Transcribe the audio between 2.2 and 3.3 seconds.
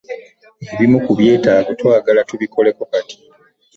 tubikoleko kati.